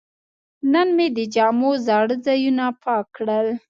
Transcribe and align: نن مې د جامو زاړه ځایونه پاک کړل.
نن 0.71 0.87
مې 0.97 1.07
د 1.17 1.19
جامو 1.33 1.71
زاړه 1.87 2.15
ځایونه 2.25 2.65
پاک 2.83 3.05
کړل. 3.17 3.47